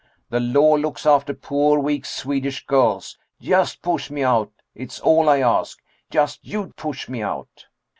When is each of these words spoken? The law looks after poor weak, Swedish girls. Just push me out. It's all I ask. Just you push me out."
The 0.31 0.39
law 0.39 0.77
looks 0.77 1.05
after 1.05 1.31
poor 1.35 1.77
weak, 1.77 2.07
Swedish 2.07 2.65
girls. 2.65 3.19
Just 3.39 3.83
push 3.83 4.09
me 4.09 4.23
out. 4.23 4.51
It's 4.73 4.99
all 4.99 5.29
I 5.29 5.41
ask. 5.41 5.77
Just 6.09 6.39
you 6.41 6.73
push 6.75 7.07
me 7.07 7.21
out." 7.21 7.67